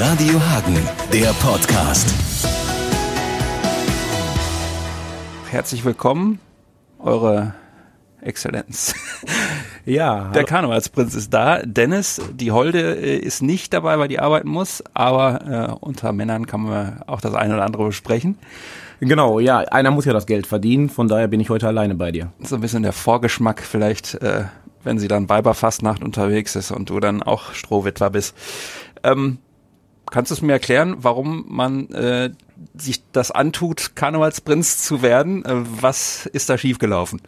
Radio 0.00 0.40
Hagen, 0.40 0.76
der 1.12 1.32
Podcast. 1.40 2.14
Herzlich 5.50 5.84
willkommen, 5.84 6.38
eure 7.00 7.54
Exzellenz. 8.20 8.94
Ja, 9.84 10.30
Der 10.32 10.44
Karnevalsprinz 10.44 11.14
ist 11.14 11.32
da. 11.32 11.62
Dennis, 11.62 12.20
die 12.34 12.52
Holde 12.52 12.94
äh, 12.96 13.16
ist 13.16 13.40
nicht 13.40 13.72
dabei, 13.72 13.98
weil 13.98 14.08
die 14.08 14.20
arbeiten 14.20 14.50
muss, 14.50 14.84
aber 14.92 15.78
äh, 15.80 15.84
unter 15.84 16.12
Männern 16.12 16.46
kann 16.46 16.60
man 16.64 17.02
auch 17.06 17.22
das 17.22 17.34
eine 17.34 17.54
oder 17.54 17.64
andere 17.64 17.86
besprechen. 17.86 18.36
genau, 19.00 19.40
ja, 19.40 19.60
einer 19.60 19.90
muss 19.90 20.04
ja 20.04 20.12
das 20.12 20.26
Geld 20.26 20.46
verdienen, 20.46 20.90
von 20.90 21.08
daher 21.08 21.26
bin 21.26 21.40
ich 21.40 21.48
heute 21.48 21.66
alleine 21.66 21.94
bei 21.94 22.12
dir. 22.12 22.32
So 22.40 22.56
ein 22.56 22.60
bisschen 22.60 22.82
der 22.82 22.92
Vorgeschmack 22.92 23.62
vielleicht, 23.62 24.14
äh, 24.16 24.44
wenn 24.84 24.98
sie 24.98 25.08
dann 25.08 25.30
Weiberfastnacht 25.30 26.04
unterwegs 26.04 26.54
ist 26.54 26.70
und 26.70 26.90
du 26.90 27.00
dann 27.00 27.22
auch 27.22 27.54
Strohwitwer 27.54 28.10
bist. 28.10 28.36
Ähm, 29.02 29.38
kannst 30.10 30.30
du 30.30 30.34
es 30.34 30.42
mir 30.42 30.52
erklären, 30.52 30.96
warum 30.98 31.44
man 31.48 31.90
äh, 31.90 32.30
sich 32.76 33.02
das 33.12 33.30
antut, 33.30 33.92
Karnevalsprinz 33.94 34.82
zu 34.82 35.02
werden? 35.02 35.44
Äh, 35.44 35.54
was 35.80 36.26
ist 36.26 36.48
da 36.48 36.58
schiefgelaufen? 36.58 37.20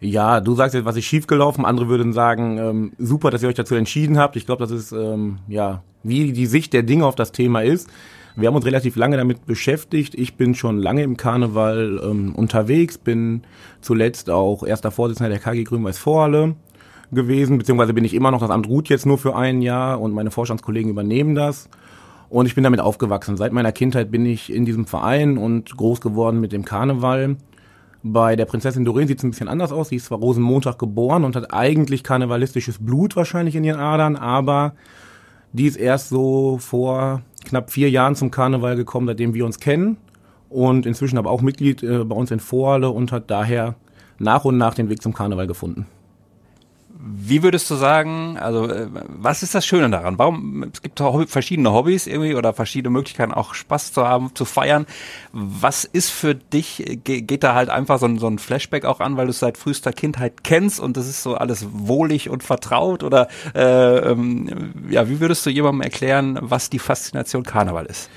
Ja, 0.00 0.40
du 0.40 0.54
sagst 0.54 0.74
jetzt, 0.74 0.84
was 0.84 0.96
ist 0.96 1.04
schiefgelaufen, 1.04 1.64
andere 1.64 1.88
würden 1.88 2.12
sagen, 2.12 2.58
ähm, 2.58 2.92
super, 2.98 3.30
dass 3.30 3.42
ihr 3.42 3.48
euch 3.48 3.54
dazu 3.54 3.76
entschieden 3.76 4.18
habt. 4.18 4.34
Ich 4.34 4.46
glaube, 4.46 4.60
das 4.64 4.72
ist, 4.72 4.90
ähm, 4.90 5.38
ja, 5.46 5.82
wie 6.02 6.32
die 6.32 6.46
Sicht 6.46 6.72
der 6.72 6.82
Dinge 6.82 7.06
auf 7.06 7.14
das 7.14 7.30
Thema 7.30 7.62
ist. 7.62 7.88
Wir 8.34 8.48
haben 8.48 8.56
uns 8.56 8.66
relativ 8.66 8.96
lange 8.96 9.16
damit 9.16 9.46
beschäftigt. 9.46 10.14
Ich 10.14 10.34
bin 10.34 10.54
schon 10.54 10.78
lange 10.78 11.02
im 11.02 11.16
Karneval 11.16 12.00
ähm, 12.02 12.34
unterwegs, 12.34 12.98
bin 12.98 13.42
zuletzt 13.80 14.30
auch 14.30 14.64
erster 14.64 14.90
Vorsitzender 14.90 15.28
der 15.28 15.38
KG 15.38 15.64
Grün-Weiß-Vorhalle 15.64 16.56
gewesen, 17.12 17.58
beziehungsweise 17.58 17.92
bin 17.92 18.04
ich 18.04 18.14
immer 18.14 18.30
noch, 18.30 18.40
das 18.40 18.50
Amt 18.50 18.66
ruht 18.66 18.88
jetzt 18.88 19.06
nur 19.06 19.18
für 19.18 19.36
ein 19.36 19.60
Jahr 19.60 20.00
und 20.00 20.14
meine 20.14 20.30
Vorstandskollegen 20.30 20.90
übernehmen 20.90 21.34
das. 21.34 21.68
Und 22.32 22.46
ich 22.46 22.54
bin 22.54 22.64
damit 22.64 22.80
aufgewachsen. 22.80 23.36
Seit 23.36 23.52
meiner 23.52 23.72
Kindheit 23.72 24.10
bin 24.10 24.24
ich 24.24 24.50
in 24.50 24.64
diesem 24.64 24.86
Verein 24.86 25.36
und 25.36 25.76
groß 25.76 26.00
geworden 26.00 26.40
mit 26.40 26.52
dem 26.52 26.64
Karneval. 26.64 27.36
Bei 28.02 28.36
der 28.36 28.46
Prinzessin 28.46 28.86
Doreen 28.86 29.06
sieht 29.06 29.18
es 29.18 29.24
ein 29.24 29.32
bisschen 29.32 29.48
anders 29.48 29.70
aus. 29.70 29.90
Sie 29.90 29.96
ist 29.96 30.06
zwar 30.06 30.16
Rosenmontag 30.16 30.78
geboren 30.78 31.24
und 31.24 31.36
hat 31.36 31.52
eigentlich 31.52 32.02
karnevalistisches 32.02 32.78
Blut 32.78 33.16
wahrscheinlich 33.16 33.54
in 33.54 33.64
ihren 33.64 33.80
Adern, 33.80 34.16
aber 34.16 34.72
die 35.52 35.66
ist 35.66 35.76
erst 35.76 36.08
so 36.08 36.56
vor 36.56 37.20
knapp 37.44 37.70
vier 37.70 37.90
Jahren 37.90 38.14
zum 38.14 38.30
Karneval 38.30 38.76
gekommen, 38.76 39.08
seitdem 39.08 39.34
wir 39.34 39.44
uns 39.44 39.60
kennen. 39.60 39.98
Und 40.48 40.86
inzwischen 40.86 41.18
aber 41.18 41.30
auch 41.30 41.42
Mitglied 41.42 41.82
äh, 41.82 42.02
bei 42.02 42.16
uns 42.16 42.30
in 42.30 42.40
Vorhalle 42.40 42.88
und 42.88 43.12
hat 43.12 43.30
daher 43.30 43.74
nach 44.18 44.46
und 44.46 44.56
nach 44.56 44.72
den 44.72 44.88
Weg 44.88 45.02
zum 45.02 45.12
Karneval 45.12 45.46
gefunden. 45.46 45.86
Wie 47.04 47.42
würdest 47.42 47.68
du 47.68 47.74
sagen, 47.74 48.38
also 48.38 48.68
äh, 48.68 48.86
was 49.08 49.42
ist 49.42 49.56
das 49.56 49.66
Schöne 49.66 49.90
daran? 49.90 50.18
Warum, 50.18 50.70
es 50.72 50.82
gibt 50.82 51.00
verschiedene 51.26 51.72
Hobbys 51.72 52.06
irgendwie 52.06 52.36
oder 52.36 52.52
verschiedene 52.52 52.92
Möglichkeiten 52.92 53.32
auch 53.32 53.54
Spaß 53.54 53.92
zu 53.92 54.06
haben, 54.06 54.34
zu 54.34 54.44
feiern. 54.44 54.86
Was 55.32 55.84
ist 55.84 56.10
für 56.10 56.36
dich, 56.36 57.00
ge 57.02 57.22
geht 57.22 57.42
da 57.42 57.54
halt 57.54 57.70
einfach 57.70 57.98
so 57.98 58.06
ein, 58.06 58.18
so 58.18 58.28
ein 58.28 58.38
Flashback 58.38 58.84
auch 58.84 59.00
an, 59.00 59.16
weil 59.16 59.26
du 59.26 59.30
es 59.30 59.40
seit 59.40 59.58
frühester 59.58 59.92
Kindheit 59.92 60.44
kennst 60.44 60.78
und 60.78 60.96
das 60.96 61.08
ist 61.08 61.24
so 61.24 61.34
alles 61.34 61.66
wohlig 61.72 62.30
und 62.30 62.44
vertraut 62.44 63.02
oder 63.02 63.26
äh, 63.54 64.10
ähm, 64.10 64.72
ja, 64.88 65.08
wie 65.08 65.18
würdest 65.18 65.44
du 65.44 65.50
jemandem 65.50 65.80
erklären, 65.80 66.38
was 66.40 66.70
die 66.70 66.78
Faszination 66.78 67.42
Karneval 67.42 67.86
ist? 67.86 68.10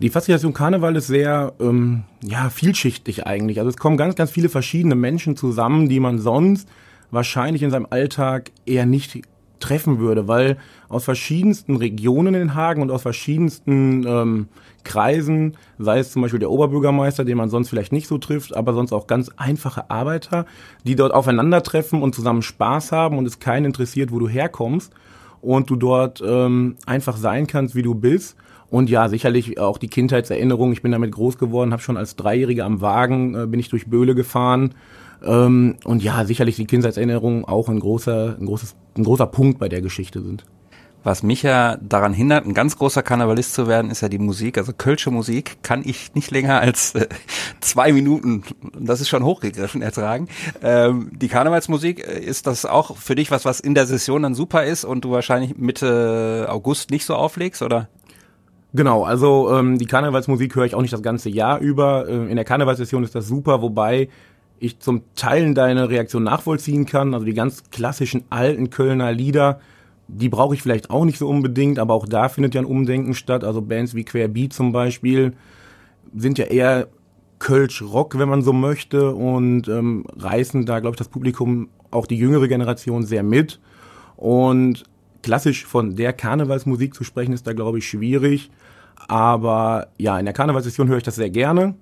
Die 0.00 0.10
Faszination 0.10 0.52
Karneval 0.52 0.96
ist 0.96 1.06
sehr 1.06 1.54
ähm, 1.60 2.02
ja, 2.22 2.50
vielschichtig 2.50 3.26
eigentlich. 3.26 3.58
Also 3.58 3.70
es 3.70 3.76
kommen 3.78 3.96
ganz, 3.96 4.16
ganz 4.16 4.30
viele 4.30 4.50
verschiedene 4.50 4.96
Menschen 4.96 5.34
zusammen, 5.36 5.88
die 5.88 6.00
man 6.00 6.18
sonst 6.18 6.68
wahrscheinlich 7.12 7.62
in 7.62 7.70
seinem 7.70 7.86
Alltag 7.88 8.50
eher 8.66 8.86
nicht 8.86 9.22
treffen 9.60 10.00
würde, 10.00 10.26
weil 10.26 10.56
aus 10.88 11.04
verschiedensten 11.04 11.76
Regionen 11.76 12.34
in 12.34 12.54
Hagen 12.54 12.82
und 12.82 12.90
aus 12.90 13.02
verschiedensten 13.02 14.04
ähm, 14.06 14.48
Kreisen, 14.82 15.56
sei 15.78 16.00
es 16.00 16.10
zum 16.10 16.22
Beispiel 16.22 16.40
der 16.40 16.50
Oberbürgermeister, 16.50 17.24
den 17.24 17.36
man 17.36 17.48
sonst 17.48 17.68
vielleicht 17.68 17.92
nicht 17.92 18.08
so 18.08 18.18
trifft, 18.18 18.56
aber 18.56 18.74
sonst 18.74 18.92
auch 18.92 19.06
ganz 19.06 19.30
einfache 19.36 19.88
Arbeiter, 19.90 20.46
die 20.84 20.96
dort 20.96 21.14
aufeinandertreffen 21.14 22.02
und 22.02 22.14
zusammen 22.14 22.42
Spaß 22.42 22.90
haben 22.90 23.16
und 23.16 23.26
es 23.26 23.38
keinen 23.38 23.66
interessiert, 23.66 24.10
wo 24.10 24.18
du 24.18 24.28
herkommst 24.28 24.92
und 25.40 25.70
du 25.70 25.76
dort 25.76 26.22
ähm, 26.26 26.76
einfach 26.84 27.16
sein 27.16 27.46
kannst, 27.46 27.74
wie 27.76 27.82
du 27.82 27.94
bist. 27.94 28.36
Und 28.68 28.88
ja, 28.88 29.08
sicherlich 29.10 29.60
auch 29.60 29.76
die 29.76 29.88
Kindheitserinnerung. 29.88 30.72
Ich 30.72 30.80
bin 30.80 30.92
damit 30.92 31.12
groß 31.12 31.36
geworden, 31.36 31.72
habe 31.72 31.82
schon 31.82 31.98
als 31.98 32.16
Dreijähriger 32.16 32.64
am 32.64 32.80
Wagen, 32.80 33.34
äh, 33.34 33.46
bin 33.46 33.60
ich 33.60 33.68
durch 33.68 33.86
Böhle 33.86 34.14
gefahren. 34.14 34.74
Ähm, 35.24 35.76
und 35.84 36.02
ja, 36.02 36.24
sicherlich 36.24 36.56
die 36.56 36.66
Kindheitserinnerungen 36.66 37.44
auch 37.44 37.68
ein 37.68 37.80
großer, 37.80 38.36
ein, 38.38 38.46
großes, 38.46 38.74
ein 38.96 39.04
großer 39.04 39.26
Punkt 39.26 39.58
bei 39.58 39.68
der 39.68 39.80
Geschichte 39.80 40.22
sind. 40.22 40.44
Was 41.04 41.24
mich 41.24 41.42
ja 41.42 41.78
daran 41.78 42.14
hindert, 42.14 42.46
ein 42.46 42.54
ganz 42.54 42.78
großer 42.78 43.02
Karnevalist 43.02 43.54
zu 43.54 43.66
werden, 43.66 43.90
ist 43.90 44.02
ja 44.02 44.08
die 44.08 44.18
Musik. 44.18 44.56
Also 44.56 44.72
Kölsche 44.72 45.10
Musik 45.10 45.58
kann 45.62 45.82
ich 45.84 46.14
nicht 46.14 46.30
länger 46.30 46.60
als 46.60 46.94
äh, 46.94 47.08
zwei 47.60 47.92
Minuten, 47.92 48.44
das 48.78 49.00
ist 49.00 49.08
schon 49.08 49.24
hochgegriffen, 49.24 49.82
ertragen. 49.82 50.28
Ähm, 50.62 51.10
die 51.12 51.26
Karnevalsmusik, 51.26 52.06
äh, 52.06 52.20
ist 52.20 52.46
das 52.46 52.66
auch 52.66 52.96
für 52.96 53.16
dich 53.16 53.32
was, 53.32 53.44
was 53.44 53.58
in 53.58 53.74
der 53.74 53.86
Session 53.86 54.22
dann 54.22 54.36
super 54.36 54.64
ist 54.64 54.84
und 54.84 55.04
du 55.04 55.10
wahrscheinlich 55.10 55.56
Mitte 55.56 56.46
August 56.48 56.92
nicht 56.92 57.04
so 57.04 57.16
auflegst, 57.16 57.62
oder? 57.62 57.88
Genau, 58.74 59.04
also 59.04 59.52
ähm, 59.52 59.78
die 59.78 59.86
Karnevalsmusik 59.86 60.54
höre 60.54 60.64
ich 60.64 60.74
auch 60.74 60.80
nicht 60.80 60.94
das 60.94 61.02
ganze 61.02 61.28
Jahr 61.28 61.58
über. 61.58 62.08
Äh, 62.08 62.30
in 62.30 62.36
der 62.36 62.44
Karnevalssession 62.44 63.02
ist 63.02 63.14
das 63.14 63.26
super, 63.26 63.60
wobei 63.60 64.08
ich 64.62 64.78
zum 64.78 65.02
Teil 65.16 65.54
deine 65.54 65.88
Reaktion 65.88 66.22
nachvollziehen 66.22 66.86
kann. 66.86 67.14
Also 67.14 67.26
die 67.26 67.34
ganz 67.34 67.64
klassischen 67.70 68.22
alten 68.30 68.70
Kölner 68.70 69.12
Lieder, 69.12 69.60
die 70.06 70.28
brauche 70.28 70.54
ich 70.54 70.62
vielleicht 70.62 70.90
auch 70.90 71.04
nicht 71.04 71.18
so 71.18 71.28
unbedingt, 71.28 71.80
aber 71.80 71.94
auch 71.94 72.06
da 72.06 72.28
findet 72.28 72.54
ja 72.54 72.60
ein 72.60 72.66
Umdenken 72.66 73.14
statt. 73.14 73.42
Also 73.42 73.60
Bands 73.60 73.94
wie 73.94 74.04
Querbeat 74.04 74.52
zum 74.52 74.70
Beispiel 74.70 75.32
sind 76.14 76.38
ja 76.38 76.44
eher 76.44 76.88
Kölsch 77.40 77.82
Rock, 77.82 78.16
wenn 78.18 78.28
man 78.28 78.42
so 78.42 78.52
möchte, 78.52 79.12
und 79.12 79.66
ähm, 79.66 80.04
reißen 80.16 80.64
da, 80.64 80.78
glaube 80.78 80.94
ich, 80.94 80.98
das 80.98 81.08
Publikum, 81.08 81.68
auch 81.90 82.06
die 82.06 82.16
jüngere 82.16 82.46
Generation 82.46 83.04
sehr 83.04 83.24
mit. 83.24 83.58
Und 84.16 84.84
klassisch 85.22 85.66
von 85.66 85.96
der 85.96 86.12
Karnevalsmusik 86.12 86.94
zu 86.94 87.02
sprechen, 87.02 87.32
ist 87.32 87.48
da, 87.48 87.52
glaube 87.52 87.78
ich, 87.78 87.88
schwierig. 87.88 88.50
Aber 89.08 89.88
ja, 89.98 90.20
in 90.20 90.24
der 90.24 90.34
Karnevalssession 90.34 90.86
höre 90.86 90.98
ich 90.98 91.02
das 91.02 91.16
sehr 91.16 91.30
gerne. 91.30 91.74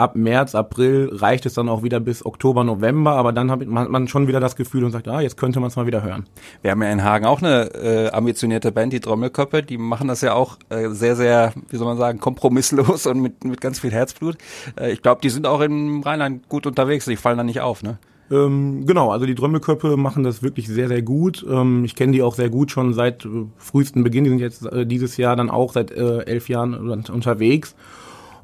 Ab 0.00 0.16
März, 0.16 0.54
April 0.54 1.10
reicht 1.12 1.44
es 1.44 1.52
dann 1.52 1.68
auch 1.68 1.82
wieder 1.82 2.00
bis 2.00 2.24
Oktober, 2.24 2.64
November, 2.64 3.16
aber 3.16 3.34
dann 3.34 3.50
hat 3.50 3.66
man 3.66 4.08
schon 4.08 4.28
wieder 4.28 4.40
das 4.40 4.56
Gefühl 4.56 4.82
und 4.84 4.92
sagt, 4.92 5.08
ah, 5.08 5.20
jetzt 5.20 5.36
könnte 5.36 5.60
man 5.60 5.68
es 5.68 5.76
mal 5.76 5.86
wieder 5.86 6.02
hören. 6.02 6.24
Wir 6.62 6.70
haben 6.70 6.82
ja 6.82 6.90
in 6.90 7.04
Hagen 7.04 7.26
auch 7.26 7.42
eine 7.42 7.74
äh, 7.74 8.10
ambitionierte 8.10 8.72
Band, 8.72 8.94
die 8.94 9.00
Trommelköppe, 9.00 9.62
die 9.62 9.76
machen 9.76 10.08
das 10.08 10.22
ja 10.22 10.32
auch 10.32 10.56
äh, 10.70 10.88
sehr, 10.88 11.16
sehr, 11.16 11.52
wie 11.68 11.76
soll 11.76 11.86
man 11.86 11.98
sagen, 11.98 12.18
kompromisslos 12.18 13.04
und 13.10 13.20
mit, 13.20 13.44
mit 13.44 13.60
ganz 13.60 13.78
viel 13.78 13.90
Herzblut. 13.90 14.38
Äh, 14.80 14.92
ich 14.92 15.02
glaube, 15.02 15.20
die 15.20 15.28
sind 15.28 15.46
auch 15.46 15.60
im 15.60 16.00
Rheinland 16.00 16.48
gut 16.48 16.66
unterwegs, 16.66 17.04
die 17.04 17.16
fallen 17.16 17.36
da 17.36 17.44
nicht 17.44 17.60
auf, 17.60 17.82
ne? 17.82 17.98
Ähm, 18.30 18.86
genau, 18.86 19.10
also 19.10 19.26
die 19.26 19.34
Drömmelköppe 19.34 19.98
machen 19.98 20.22
das 20.22 20.42
wirklich 20.42 20.66
sehr, 20.66 20.88
sehr 20.88 21.02
gut. 21.02 21.44
Ähm, 21.46 21.84
ich 21.84 21.94
kenne 21.94 22.12
die 22.12 22.22
auch 22.22 22.36
sehr 22.36 22.48
gut 22.48 22.70
schon 22.70 22.94
seit 22.94 23.26
äh, 23.26 23.28
frühesten 23.58 24.02
Beginn. 24.02 24.24
Die 24.24 24.30
sind 24.30 24.38
jetzt 24.38 24.64
äh, 24.64 24.86
dieses 24.86 25.18
Jahr 25.18 25.36
dann 25.36 25.50
auch 25.50 25.72
seit 25.72 25.90
äh, 25.90 26.20
elf 26.20 26.48
Jahren 26.48 26.74
unterwegs. 27.10 27.74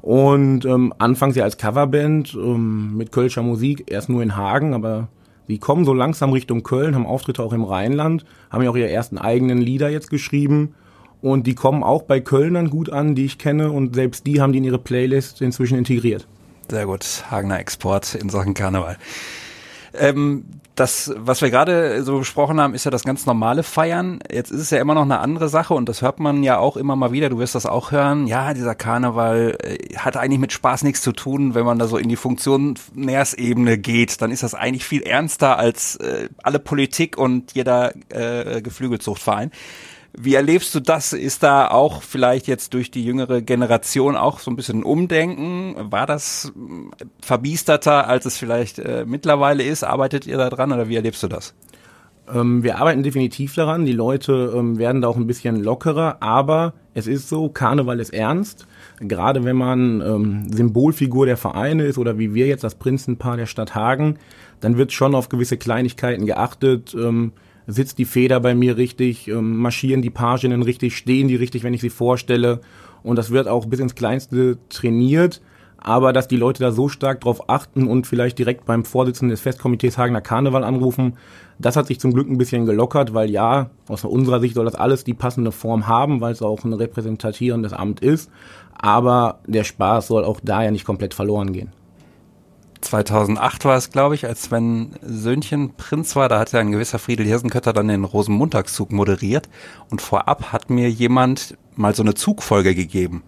Und 0.01 0.65
ähm, 0.65 0.93
anfangs 0.97 1.35
ja 1.35 1.43
als 1.43 1.57
Coverband 1.57 2.33
ähm, 2.35 2.95
mit 2.95 3.11
Kölscher 3.11 3.41
Musik, 3.41 3.85
erst 3.87 4.09
nur 4.09 4.23
in 4.23 4.35
Hagen, 4.35 4.73
aber 4.73 5.09
sie 5.47 5.57
kommen 5.57 5.85
so 5.85 5.93
langsam 5.93 6.31
Richtung 6.31 6.63
Köln, 6.63 6.95
haben 6.95 7.05
Auftritte 7.05 7.43
auch 7.43 7.53
im 7.53 7.63
Rheinland, 7.63 8.25
haben 8.49 8.63
ja 8.63 8.69
auch 8.69 8.75
ihre 8.75 8.89
ersten 8.89 9.17
eigenen 9.17 9.59
Lieder 9.59 9.89
jetzt 9.89 10.09
geschrieben. 10.09 10.75
Und 11.21 11.47
die 11.47 11.55
kommen 11.55 11.83
auch 11.83 12.03
bei 12.03 12.19
Kölnern 12.19 12.69
gut 12.69 12.91
an, 12.91 13.15
die 13.15 13.25
ich 13.25 13.39
kenne. 13.39 13.71
Und 13.71 13.95
selbst 13.95 14.27
die 14.27 14.39
haben 14.39 14.51
die 14.51 14.59
in 14.59 14.63
ihre 14.63 14.77
Playlist 14.77 15.41
inzwischen 15.41 15.77
integriert. 15.77 16.27
Sehr 16.69 16.85
gut, 16.85 17.23
Hagener 17.31 17.59
Export 17.59 18.13
in 18.15 18.29
Sachen 18.29 18.53
Karneval. 18.53 18.97
Ähm, 19.93 20.45
das, 20.77 21.11
was 21.17 21.41
wir 21.41 21.49
gerade 21.49 22.03
so 22.03 22.19
besprochen 22.19 22.61
haben, 22.61 22.75
ist 22.75 22.83
ja 22.83 22.91
das 22.91 23.03
ganz 23.03 23.25
normale 23.25 23.63
Feiern. 23.63 24.19
Jetzt 24.31 24.51
ist 24.51 24.61
es 24.61 24.69
ja 24.69 24.79
immer 24.79 24.93
noch 24.93 25.03
eine 25.03 25.19
andere 25.19 25.49
Sache 25.49 25.73
und 25.73 25.89
das 25.89 26.01
hört 26.01 26.19
man 26.19 26.43
ja 26.43 26.59
auch 26.59 26.77
immer 26.77 26.95
mal 26.95 27.11
wieder. 27.11 27.29
Du 27.29 27.39
wirst 27.39 27.55
das 27.55 27.65
auch 27.65 27.91
hören. 27.91 28.27
Ja, 28.27 28.53
dieser 28.53 28.75
Karneval 28.75 29.57
äh, 29.63 29.95
hat 29.95 30.17
eigentlich 30.17 30.39
mit 30.39 30.53
Spaß 30.53 30.83
nichts 30.83 31.01
zu 31.01 31.13
tun, 31.13 31.55
wenn 31.55 31.65
man 31.65 31.79
da 31.79 31.87
so 31.87 31.97
in 31.97 32.09
die 32.09 32.15
Funktionärsebene 32.15 33.77
geht. 33.79 34.21
Dann 34.21 34.31
ist 34.31 34.43
das 34.43 34.53
eigentlich 34.53 34.85
viel 34.85 35.01
ernster 35.01 35.57
als 35.57 35.95
äh, 35.95 36.29
alle 36.43 36.59
Politik 36.59 37.17
und 37.17 37.53
jeder 37.53 37.93
äh, 38.09 38.61
Geflügelzuchtverein. 38.61 39.51
Wie 40.19 40.33
erlebst 40.33 40.73
du 40.73 40.79
das? 40.79 41.13
Ist 41.13 41.43
da 41.43 41.67
auch 41.67 42.01
vielleicht 42.01 42.47
jetzt 42.47 42.73
durch 42.73 42.89
die 42.89 43.05
jüngere 43.05 43.43
Generation 43.43 44.17
auch 44.17 44.39
so 44.39 44.49
ein 44.49 44.55
bisschen 44.55 44.83
Umdenken? 44.83 45.75
War 45.91 46.07
das 46.07 46.51
äh, 46.55 47.05
verbiesterter, 47.21 48.07
als 48.07 48.25
es 48.25 48.35
vielleicht 48.35 48.79
äh, 48.79 49.05
mittlerweile 49.05 49.61
ist? 49.61 49.83
Arbeitet 49.83 50.25
ihr 50.25 50.37
da 50.37 50.49
dran 50.49 50.71
oder 50.71 50.89
wie 50.89 50.95
erlebst 50.95 51.21
du 51.21 51.27
das? 51.27 51.53
Ähm, 52.33 52.63
wir 52.63 52.79
arbeiten 52.79 53.03
definitiv 53.03 53.53
daran. 53.53 53.85
Die 53.85 53.93
Leute 53.93 54.53
ähm, 54.55 54.79
werden 54.79 55.03
da 55.03 55.07
auch 55.07 55.17
ein 55.17 55.27
bisschen 55.27 55.63
lockerer, 55.63 56.17
aber 56.19 56.73
es 56.95 57.05
ist 57.05 57.29
so, 57.29 57.49
Karneval 57.49 57.99
ist 57.99 58.11
ernst. 58.11 58.65
Gerade 58.99 59.45
wenn 59.45 59.55
man 59.55 60.01
ähm, 60.01 60.51
Symbolfigur 60.51 61.27
der 61.27 61.37
Vereine 61.37 61.83
ist 61.83 61.99
oder 61.99 62.17
wie 62.17 62.33
wir 62.33 62.47
jetzt 62.47 62.63
das 62.63 62.73
Prinzenpaar 62.73 63.37
der 63.37 63.45
Stadt 63.45 63.75
Hagen, 63.75 64.17
dann 64.61 64.77
wird 64.77 64.93
schon 64.93 65.13
auf 65.13 65.29
gewisse 65.29 65.57
Kleinigkeiten 65.57 66.25
geachtet. 66.25 66.95
Sitzt 67.67 67.97
die 67.97 68.05
Feder 68.05 68.39
bei 68.39 68.55
mir 68.55 68.77
richtig, 68.77 69.27
ähm, 69.27 69.57
marschieren 69.57 70.01
die 70.01 70.09
Paginnen 70.09 70.61
richtig, 70.61 70.95
stehen 70.95 71.27
die 71.27 71.35
richtig, 71.35 71.63
wenn 71.63 71.73
ich 71.73 71.81
sie 71.81 71.89
vorstelle. 71.89 72.61
Und 73.03 73.17
das 73.17 73.31
wird 73.31 73.47
auch 73.47 73.65
bis 73.65 73.79
ins 73.79 73.95
Kleinste 73.95 74.57
trainiert. 74.69 75.41
Aber 75.77 76.11
dass 76.11 76.27
die 76.27 76.37
Leute 76.37 76.63
da 76.63 76.71
so 76.71 76.89
stark 76.89 77.21
drauf 77.21 77.49
achten 77.49 77.87
und 77.87 78.07
vielleicht 78.07 78.39
direkt 78.39 78.65
beim 78.65 78.83
Vorsitzenden 78.83 79.31
des 79.31 79.41
Festkomitees 79.41 79.97
Hagener 79.97 80.21
Karneval 80.21 80.63
anrufen, 80.63 81.17
das 81.59 81.75
hat 81.75 81.87
sich 81.87 81.99
zum 81.99 82.13
Glück 82.13 82.27
ein 82.29 82.37
bisschen 82.37 82.65
gelockert, 82.65 83.13
weil 83.13 83.29
ja, 83.29 83.69
aus 83.87 84.03
unserer 84.03 84.39
Sicht 84.39 84.55
soll 84.55 84.65
das 84.65 84.75
alles 84.75 85.03
die 85.03 85.13
passende 85.13 85.51
Form 85.51 85.87
haben, 85.87 86.19
weil 86.19 86.33
es 86.33 86.41
auch 86.41 86.63
ein 86.63 86.73
repräsentierendes 86.73 87.73
Amt 87.73 87.99
ist. 87.99 88.31
Aber 88.73 89.39
der 89.47 89.63
Spaß 89.63 90.07
soll 90.07 90.23
auch 90.23 90.39
da 90.43 90.63
ja 90.63 90.71
nicht 90.71 90.85
komplett 90.85 91.13
verloren 91.13 91.53
gehen. 91.53 91.71
2008 92.81 93.65
war 93.65 93.77
es, 93.77 93.91
glaube 93.91 94.15
ich, 94.15 94.25
als 94.25 94.43
Sven 94.43 94.95
Söhnchen 95.01 95.73
Prinz 95.75 96.15
war, 96.15 96.29
da 96.29 96.39
hat 96.39 96.51
ja 96.51 96.59
ein 96.59 96.71
gewisser 96.71 96.99
Friedel 96.99 97.25
Hirsenkötter 97.25 97.73
dann 97.73 97.87
den 97.87 98.03
Rosenmontagszug 98.03 98.91
moderiert 98.91 99.49
und 99.89 100.01
vorab 100.01 100.51
hat 100.51 100.69
mir 100.69 100.89
jemand 100.89 101.57
mal 101.75 101.95
so 101.95 102.03
eine 102.03 102.13
Zugfolge 102.13 102.75
gegeben, 102.75 103.23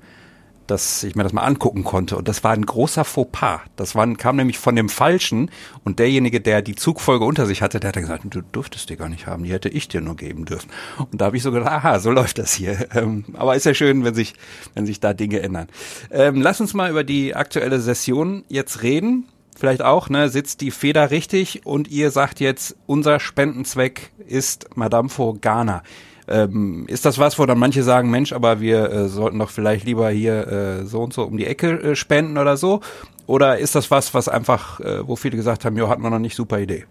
dass 0.68 1.04
ich 1.04 1.16
mir 1.16 1.24
das 1.24 1.34
mal 1.34 1.44
angucken 1.44 1.84
konnte 1.84 2.16
und 2.16 2.28
das 2.28 2.44
war 2.44 2.52
ein 2.52 2.66
großer 2.66 3.04
Fauxpas. 3.04 3.62
Das 3.76 3.96
war, 3.96 4.08
kam 4.16 4.36
nämlich 4.36 4.60
von 4.60 4.76
dem 4.76 4.90
Falschen 4.90 5.50
und 5.84 6.00
derjenige, 6.00 6.42
der 6.42 6.62
die 6.62 6.76
Zugfolge 6.76 7.26
unter 7.26 7.46
sich 7.46 7.62
hatte, 7.62 7.80
der 7.80 7.90
hat 7.90 7.96
gesagt, 7.96 8.24
du 8.30 8.42
durftest 8.42 8.90
die 8.90 8.98
gar 8.98 9.10
nicht 9.10 9.26
haben, 9.26 9.44
die 9.44 9.52
hätte 9.52 9.70
ich 9.70 9.88
dir 9.88 10.02
nur 10.02 10.16
geben 10.16 10.46
dürfen. 10.46 10.70
Und 10.98 11.22
da 11.22 11.26
habe 11.26 11.38
ich 11.38 11.44
so 11.44 11.52
gedacht, 11.52 11.72
aha, 11.72 12.00
so 12.00 12.12
läuft 12.12 12.38
das 12.38 12.54
hier. 12.54 12.88
Ähm, 13.00 13.24
aber 13.34 13.56
ist 13.56 13.66
ja 13.66 13.76
schön, 13.76 14.04
wenn 14.04 14.16
sich, 14.16 14.34
wenn 14.74 14.86
sich 14.86 15.00
da 15.00 15.14
Dinge 15.14 15.42
ändern. 15.42 15.68
Ähm, 16.10 16.42
lass 16.42 16.60
uns 16.60 16.74
mal 16.74 16.90
über 16.90 17.04
die 17.04 17.36
aktuelle 17.36 17.80
Session 17.80 18.44
jetzt 18.50 18.82
reden 18.82 19.26
vielleicht 19.60 19.82
auch, 19.82 20.10
ne, 20.10 20.30
sitzt 20.30 20.62
die 20.62 20.72
Feder 20.72 21.12
richtig 21.12 21.66
und 21.66 21.90
ihr 21.90 22.12
sagt 22.12 22.40
jetzt, 22.40 22.76
unser 22.88 23.20
Spendenzweck 23.20 24.12
ist 24.26 24.76
Madame 24.76 25.10
Ghana. 25.42 25.84
Ähm, 26.28 26.86
ist 26.88 27.06
das 27.06 27.18
was, 27.18 27.40
wo 27.40 27.46
dann 27.46 27.58
manche 27.58 27.82
sagen, 27.84 28.12
Mensch, 28.12 28.34
aber 28.34 28.62
wir 28.62 28.92
äh, 28.92 29.08
sollten 29.08 29.40
doch 29.40 29.50
vielleicht 29.50 29.86
lieber 29.86 30.10
hier 30.10 30.48
äh, 30.48 30.86
so 30.86 31.02
und 31.02 31.14
so 31.14 31.24
um 31.24 31.38
die 31.38 31.46
Ecke 31.46 31.72
äh, 31.82 31.96
spenden 31.96 32.38
oder 32.38 32.56
so? 32.56 32.82
Oder 33.26 33.58
ist 33.58 33.76
das 33.76 33.90
was, 33.92 34.14
was 34.14 34.30
einfach, 34.30 34.80
äh, 34.80 35.08
wo 35.08 35.16
viele 35.16 35.38
gesagt 35.38 35.66
haben, 35.66 35.76
ja, 35.76 35.88
hat 35.90 36.00
man 36.00 36.12
noch 36.12 36.20
nicht 36.20 36.36
super 36.36 36.60
Idee? 36.60 36.86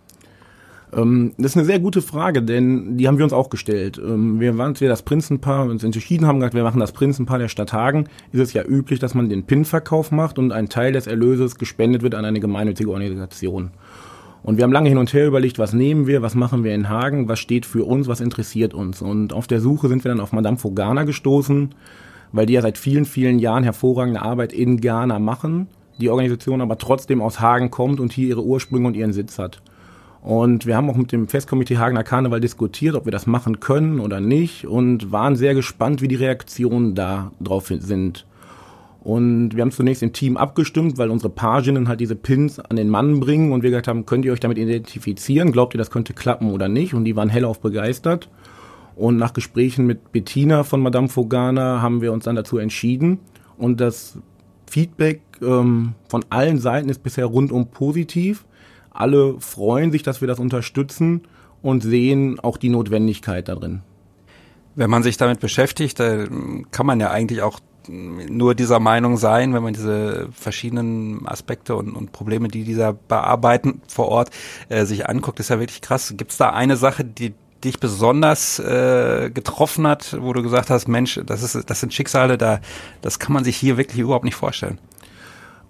Ähm, 0.93 1.32
das 1.37 1.52
ist 1.52 1.56
eine 1.56 1.67
sehr 1.67 1.81
gute 1.81 2.02
Frage, 2.02 2.43
denn 2.43 2.96
die 2.96 3.08
haben 3.08 3.19
wir 3.19 3.25
uns 3.25 3.32
auch 3.32 3.50
gestellt. 3.50 3.99
Ähm, 3.99 4.40
wir 4.40 4.56
waren 4.56 4.79
wir 4.79 4.88
das 4.88 5.02
Prinzenpaar, 5.02 5.67
uns 5.67 5.85
entschieden 5.85 6.26
haben, 6.26 6.40
gesagt, 6.40 6.55
wir 6.55 6.62
machen 6.62 6.81
das 6.81 6.93
Prinzenpaar 6.93 7.38
der 7.38 7.49
Stadt 7.49 7.73
Hagen. 7.73 8.08
Ist 8.32 8.40
es 8.40 8.52
ja 8.52 8.64
üblich, 8.64 8.99
dass 8.99 9.14
man 9.14 9.29
den 9.29 9.44
PIN-Verkauf 9.44 10.11
macht 10.11 10.38
und 10.38 10.52
ein 10.52 10.69
Teil 10.69 10.93
des 10.93 11.06
Erlöses 11.06 11.56
gespendet 11.56 12.02
wird 12.02 12.14
an 12.14 12.25
eine 12.25 12.40
gemeinnützige 12.40 12.90
Organisation. 12.90 13.70
Und 14.43 14.56
wir 14.56 14.64
haben 14.64 14.73
lange 14.73 14.88
hin 14.88 14.99
und 14.99 15.12
her 15.12 15.26
überlegt, 15.26 15.58
was 15.58 15.73
nehmen 15.73 16.06
wir, 16.06 16.23
was 16.23 16.35
machen 16.35 16.64
wir 16.64 16.75
in 16.75 16.88
Hagen, 16.88 17.29
was 17.29 17.38
steht 17.40 17.67
für 17.67 17.85
uns, 17.85 18.08
was 18.08 18.20
interessiert 18.20 18.73
uns. 18.73 19.02
Und 19.02 19.32
auf 19.32 19.46
der 19.46 19.61
Suche 19.61 19.88
sind 19.88 20.05
wir 20.05 20.11
dann 20.11 20.20
auf 20.20 20.32
Madame 20.32 20.56
Fogana 20.56 21.05
gestoßen, 21.05 21.75
weil 22.32 22.46
die 22.46 22.55
ja 22.55 22.62
seit 22.62 22.79
vielen, 22.79 23.05
vielen 23.05 23.38
Jahren 23.40 23.64
hervorragende 23.64 24.23
Arbeit 24.23 24.52
in 24.52 24.81
Ghana 24.81 25.19
machen, 25.19 25.67
die 26.00 26.08
Organisation 26.08 26.61
aber 26.61 26.79
trotzdem 26.79 27.20
aus 27.20 27.40
Hagen 27.40 27.70
kommt 27.70 28.00
und 28.00 28.12
hier 28.12 28.29
ihre 28.29 28.44
Ursprünge 28.44 28.87
und 28.87 28.94
ihren 28.94 29.12
Sitz 29.12 29.38
hat. 29.38 29.61
Und 30.23 30.67
wir 30.67 30.76
haben 30.76 30.91
auch 30.91 30.97
mit 30.97 31.12
dem 31.12 31.29
Festkomitee 31.29 31.79
Hagener 31.79 32.03
Karneval 32.03 32.41
diskutiert, 32.41 32.94
ob 32.94 33.05
wir 33.05 33.12
das 33.12 33.26
machen 33.26 33.61
können 33.61 34.00
oder 34.00 34.20
nicht 34.20 34.67
und 34.67 35.12
waren 35.12 35.37
sehr 35.37 35.55
gespannt, 35.55 36.03
wie 36.03 36.09
die 36.09 36.17
Reaktionen 36.17 36.94
da 36.94 37.31
drauf 37.41 37.69
sind. 37.69 38.26
Und 39.00 39.55
wir 39.55 39.62
haben 39.62 39.70
zunächst 39.70 40.03
im 40.03 40.12
Team 40.12 40.37
abgestimmt, 40.37 40.99
weil 40.99 41.11
unsere 41.11 41.31
Paginnen 41.31 41.88
halt 41.88 42.00
diese 42.00 42.17
Pins 42.17 42.59
an 42.59 42.76
den 42.76 42.91
Mann 42.91 43.20
bringen 43.20 43.53
und 43.53 43.62
wir 43.62 43.70
gesagt 43.70 43.88
haben, 43.88 44.06
könnt 44.06 44.25
ihr 44.25 44.32
euch 44.32 44.41
damit 44.41 44.59
identifizieren? 44.59 45.53
Glaubt 45.53 45.75
ihr, 45.75 45.79
das 45.79 45.91
könnte 45.91 46.12
klappen 46.12 46.50
oder 46.50 46.69
nicht? 46.69 46.94
Und 46.94 47.05
die 47.05 47.17
waren 47.17 47.29
hellauf 47.29 47.61
begeistert. 47.61 48.29
Und 48.97 49.17
nach 49.17 49.32
Gesprächen 49.32 49.87
mit 49.87 50.11
Bettina 50.11 50.64
von 50.64 50.81
Madame 50.81 51.09
Fogana 51.09 51.81
haben 51.81 52.03
wir 52.03 52.12
uns 52.12 52.25
dann 52.25 52.35
dazu 52.35 52.59
entschieden. 52.59 53.21
Und 53.56 53.81
das 53.81 54.19
Feedback 54.67 55.23
ähm, 55.41 55.94
von 56.09 56.25
allen 56.31 56.59
Seiten 56.59 56.88
ist 56.88 57.03
bisher 57.03 57.26
rundum 57.26 57.69
positiv. 57.69 58.44
Alle 58.99 59.37
freuen 59.39 59.93
sich, 59.93 60.03
dass 60.03 60.21
wir 60.21 60.27
das 60.27 60.41
unterstützen 60.41 61.23
und 61.62 61.85
sehen 61.85 62.41
auch 62.41 62.56
die 62.56 62.69
Notwendigkeit 62.69 63.49
darin. 63.49 63.83
Wenn 64.75 64.91
man 64.91 65.05
sich 65.05 65.17
damit 65.17 65.39
beschäftigt, 65.39 65.99
kann 65.99 66.87
man 66.87 66.99
ja 66.99 67.11
eigentlich 67.11 67.43
auch 67.43 67.61
nur 67.89 68.56
dieser 68.56 68.81
Meinung 68.81 69.17
sein, 69.17 69.55
wenn 69.55 69.62
man 69.62 69.73
diese 69.73 70.29
verschiedenen 70.33 71.29
Aspekte 71.29 71.77
und, 71.77 71.95
und 71.95 72.11
Probleme, 72.11 72.49
die 72.49 72.65
dieser 72.65 72.93
bearbeiten 72.93 73.83
vor 73.87 74.09
Ort, 74.09 74.31
äh, 74.69 74.85
sich 74.85 75.09
anguckt, 75.09 75.39
ist 75.39 75.50
ja 75.50 75.61
wirklich 75.61 75.81
krass. 75.81 76.15
Gibt 76.17 76.33
es 76.33 76.37
da 76.37 76.50
eine 76.50 76.77
Sache, 76.77 77.05
die 77.05 77.35
dich 77.65 77.79
besonders 77.79 78.59
äh, 78.59 79.31
getroffen 79.33 79.87
hat, 79.87 80.17
wo 80.21 80.33
du 80.33 80.43
gesagt 80.43 80.71
hast, 80.71 80.89
Mensch, 80.89 81.21
das 81.25 81.43
ist, 81.43 81.71
das 81.71 81.81
sind 81.81 81.95
Schicksale, 81.95 82.37
da, 82.37 82.61
das 83.00 83.19
kann 83.21 83.33
man 83.33 83.45
sich 83.45 83.56
hier 83.56 83.77
wirklich 83.77 84.00
überhaupt 84.00 84.25
nicht 84.25 84.37
vorstellen? 84.37 84.79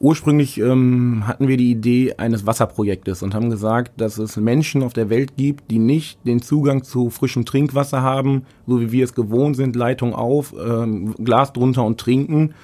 Ursprünglich 0.01 0.59
ähm, 0.59 1.25
hatten 1.27 1.49
wir 1.49 1.57
die 1.57 1.73
Idee 1.73 2.15
eines 2.19 2.47
Wasserprojektes 2.47 3.23
und 3.25 3.35
haben 3.35 3.51
gesagt, 3.51 4.01
dass 4.01 4.19
es 4.19 4.37
Menschen 4.37 4.85
auf 4.85 4.93
der 4.93 5.11
Welt 5.11 5.37
gibt, 5.37 5.73
die 5.73 5.81
nicht 5.81 6.25
den 6.25 6.41
Zugang 6.41 6.85
zu 6.85 7.11
frischem 7.11 7.45
Trinkwasser 7.45 8.01
haben, 8.01 8.43
so 8.67 8.81
wie 8.81 8.93
wir 8.93 9.03
es 9.03 9.15
gewohnt 9.15 9.57
sind, 9.57 9.75
Leitung 9.75 10.15
auf, 10.15 10.55
ähm, 10.57 11.17
Glas 11.17 11.53
drunter 11.53 11.85
und 11.85 11.99
trinken. 11.99 12.55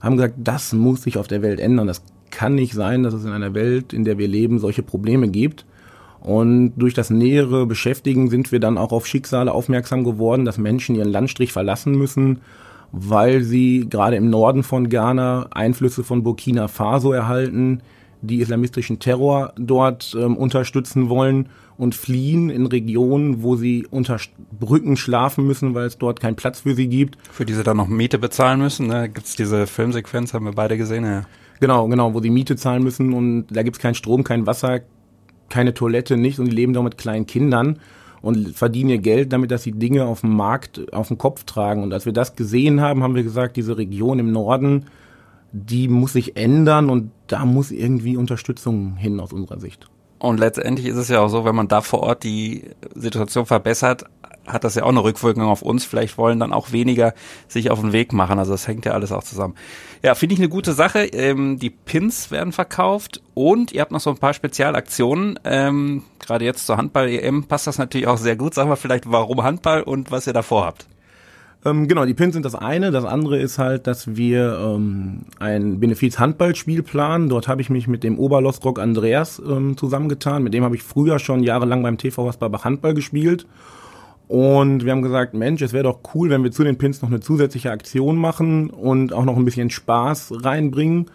Haben 0.00 0.16
gesagt, 0.16 0.34
das 0.38 0.72
muss 0.72 1.02
sich 1.02 1.18
auf 1.18 1.26
der 1.26 1.42
Welt 1.42 1.58
ändern. 1.58 1.88
Das 1.88 2.04
kann 2.30 2.54
nicht 2.54 2.74
sein, 2.74 3.02
dass 3.02 3.14
es 3.14 3.24
in 3.24 3.32
einer 3.32 3.54
Welt, 3.54 3.92
in 3.92 4.04
der 4.04 4.18
wir 4.18 4.28
leben, 4.28 4.60
solche 4.60 4.84
Probleme 4.84 5.26
gibt. 5.26 5.66
Und 6.20 6.74
durch 6.76 6.94
das 6.94 7.10
nähere 7.10 7.66
Beschäftigen 7.66 8.30
sind 8.30 8.52
wir 8.52 8.60
dann 8.60 8.78
auch 8.78 8.92
auf 8.92 9.08
Schicksale 9.08 9.52
aufmerksam 9.52 10.04
geworden, 10.04 10.44
dass 10.44 10.56
Menschen 10.56 10.94
ihren 10.94 11.10
Landstrich 11.10 11.52
verlassen 11.52 11.98
müssen 11.98 12.40
weil 12.92 13.42
sie 13.42 13.86
gerade 13.88 14.16
im 14.16 14.30
Norden 14.30 14.62
von 14.62 14.88
Ghana 14.88 15.48
Einflüsse 15.50 16.04
von 16.04 16.22
Burkina 16.22 16.68
Faso 16.68 17.12
erhalten, 17.12 17.82
die 18.22 18.40
islamistischen 18.40 18.98
Terror 18.98 19.52
dort 19.56 20.16
ähm, 20.18 20.36
unterstützen 20.36 21.08
wollen 21.08 21.48
und 21.76 21.94
fliehen 21.94 22.48
in 22.50 22.66
Regionen, 22.66 23.42
wo 23.42 23.56
sie 23.56 23.86
unter 23.90 24.18
Brücken 24.58 24.96
schlafen 24.96 25.46
müssen, 25.46 25.74
weil 25.74 25.86
es 25.86 25.98
dort 25.98 26.20
keinen 26.20 26.36
Platz 26.36 26.60
für 26.60 26.74
sie 26.74 26.88
gibt. 26.88 27.18
Für 27.30 27.44
die 27.44 27.52
sie 27.52 27.62
dann 27.62 27.76
noch 27.76 27.88
Miete 27.88 28.18
bezahlen 28.18 28.60
müssen. 28.60 28.86
Ne? 28.86 29.08
Gibt 29.08 29.26
es 29.26 29.36
diese 29.36 29.66
Filmsequenz, 29.66 30.32
haben 30.32 30.46
wir 30.46 30.52
beide 30.52 30.76
gesehen, 30.76 31.04
ja. 31.04 31.24
Genau, 31.60 31.88
genau, 31.88 32.12
wo 32.12 32.20
sie 32.20 32.30
Miete 32.30 32.56
zahlen 32.56 32.82
müssen 32.82 33.12
und 33.14 33.46
da 33.50 33.62
gibt 33.62 33.76
es 33.76 33.82
keinen 33.82 33.94
Strom, 33.94 34.24
kein 34.24 34.46
Wasser, 34.46 34.80
keine 35.48 35.72
Toilette, 35.72 36.16
nicht 36.16 36.38
und 36.38 36.46
die 36.46 36.54
leben 36.54 36.74
da 36.74 36.82
mit 36.82 36.98
kleinen 36.98 37.26
Kindern 37.26 37.78
und 38.26 38.56
verdienen 38.56 38.90
ihr 38.90 38.98
Geld 38.98 39.32
damit, 39.32 39.52
dass 39.52 39.62
sie 39.62 39.70
Dinge 39.70 40.04
auf 40.06 40.22
dem 40.22 40.34
Markt 40.34 40.92
auf 40.92 41.06
den 41.06 41.16
Kopf 41.16 41.44
tragen. 41.44 41.84
Und 41.84 41.92
als 41.92 42.06
wir 42.06 42.12
das 42.12 42.34
gesehen 42.34 42.80
haben, 42.80 43.04
haben 43.04 43.14
wir 43.14 43.22
gesagt, 43.22 43.56
diese 43.56 43.78
Region 43.78 44.18
im 44.18 44.32
Norden, 44.32 44.86
die 45.52 45.86
muss 45.86 46.14
sich 46.14 46.36
ändern 46.36 46.90
und 46.90 47.12
da 47.28 47.44
muss 47.44 47.70
irgendwie 47.70 48.16
Unterstützung 48.16 48.96
hin 48.96 49.20
aus 49.20 49.32
unserer 49.32 49.60
Sicht. 49.60 49.88
Und 50.18 50.40
letztendlich 50.40 50.88
ist 50.88 50.96
es 50.96 51.08
ja 51.08 51.20
auch 51.20 51.28
so, 51.28 51.44
wenn 51.44 51.54
man 51.54 51.68
da 51.68 51.82
vor 51.82 52.00
Ort 52.00 52.24
die 52.24 52.64
Situation 52.96 53.46
verbessert, 53.46 54.06
hat 54.44 54.64
das 54.64 54.74
ja 54.74 54.82
auch 54.82 54.88
eine 54.88 55.04
Rückwirkung 55.04 55.44
auf 55.44 55.62
uns. 55.62 55.84
Vielleicht 55.84 56.18
wollen 56.18 56.40
dann 56.40 56.52
auch 56.52 56.72
weniger 56.72 57.14
sich 57.46 57.70
auf 57.70 57.80
den 57.80 57.92
Weg 57.92 58.12
machen. 58.12 58.40
Also 58.40 58.52
das 58.52 58.66
hängt 58.66 58.84
ja 58.86 58.92
alles 58.92 59.12
auch 59.12 59.22
zusammen. 59.22 59.54
Ja, 60.02 60.16
finde 60.16 60.34
ich 60.34 60.40
eine 60.40 60.48
gute 60.48 60.72
Sache. 60.72 61.04
Ähm, 61.04 61.60
die 61.60 61.70
Pins 61.70 62.32
werden 62.32 62.52
verkauft 62.52 63.22
und 63.34 63.70
ihr 63.70 63.82
habt 63.82 63.92
noch 63.92 64.00
so 64.00 64.10
ein 64.10 64.18
paar 64.18 64.34
Spezialaktionen. 64.34 65.38
Ähm, 65.44 66.02
Gerade 66.26 66.44
jetzt 66.44 66.66
zur 66.66 66.76
Handball-EM 66.76 67.44
passt 67.44 67.66
das 67.66 67.78
natürlich 67.78 68.06
auch 68.06 68.18
sehr 68.18 68.36
gut. 68.36 68.54
Sagen 68.54 68.68
wir 68.68 68.76
vielleicht, 68.76 69.10
warum 69.10 69.42
Handball 69.42 69.82
und 69.82 70.10
was 70.10 70.26
ihr 70.26 70.32
davor 70.32 70.66
habt. 70.66 70.86
Ähm, 71.64 71.88
genau, 71.88 72.04
die 72.04 72.14
Pins 72.14 72.34
sind 72.34 72.44
das 72.44 72.54
eine. 72.54 72.90
Das 72.90 73.04
andere 73.04 73.38
ist 73.38 73.58
halt, 73.58 73.86
dass 73.86 74.16
wir 74.16 74.58
ähm, 74.60 75.22
ein 75.38 75.80
Benefiz-Handballspiel 75.80 76.82
planen. 76.82 77.28
Dort 77.28 77.48
habe 77.48 77.60
ich 77.60 77.70
mich 77.70 77.88
mit 77.88 78.04
dem 78.04 78.18
Oberlostrock 78.18 78.78
Andreas 78.78 79.40
ähm, 79.44 79.76
zusammengetan. 79.76 80.42
Mit 80.42 80.54
dem 80.54 80.64
habe 80.64 80.76
ich 80.76 80.82
früher 80.82 81.18
schon 81.18 81.42
jahrelang 81.42 81.82
beim 81.82 81.98
TV 81.98 82.28
Hasbarbach 82.28 82.64
Handball 82.64 82.94
gespielt. 82.94 83.46
Und 84.28 84.84
wir 84.84 84.92
haben 84.92 85.02
gesagt, 85.02 85.34
Mensch, 85.34 85.62
es 85.62 85.72
wäre 85.72 85.84
doch 85.84 86.00
cool, 86.14 86.30
wenn 86.30 86.42
wir 86.42 86.50
zu 86.50 86.64
den 86.64 86.78
Pins 86.78 87.02
noch 87.02 87.08
eine 87.08 87.20
zusätzliche 87.20 87.70
Aktion 87.70 88.16
machen 88.16 88.70
und 88.70 89.12
auch 89.12 89.24
noch 89.24 89.36
ein 89.36 89.44
bisschen 89.44 89.70
Spaß 89.70 90.44
reinbringen. 90.44 91.06